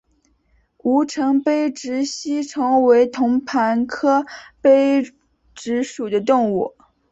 [0.79, 4.25] 吴城杯殖吸虫为同盘科
[4.59, 5.03] 杯
[5.53, 6.75] 殖属的动物。